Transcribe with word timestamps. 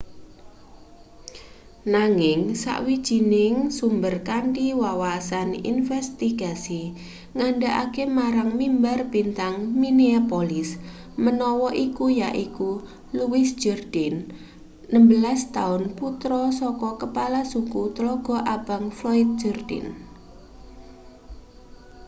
nanging 1.93 2.39
sawijining 2.63 3.55
sumber 3.77 4.15
kanthi 4.29 4.67
wawasan 4.81 5.49
investigasi 5.73 6.81
ngandhakake 7.37 8.03
marang 8.17 8.49
mimbar-bintang 8.59 9.55
minneapolis 9.81 10.69
menawa 11.23 11.69
iku 11.87 12.05
yaiku 12.21 12.71
louis 13.17 13.47
jourdain 13.61 14.15
16 14.93 15.55
taun 15.55 15.83
putra 15.97 16.41
saka 16.59 16.89
kepala 17.01 17.39
suku 17.51 17.81
tlaga 17.95 18.37
abang 18.55 18.85
floyd 18.97 19.29
jourdain 19.41 19.85